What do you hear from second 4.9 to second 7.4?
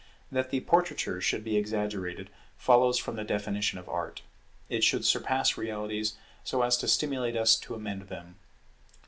surpass realities so as to stimulate